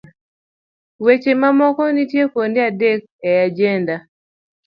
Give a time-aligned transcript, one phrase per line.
[1.05, 3.95] Weche mamoko nitie kuonde adek e ajenda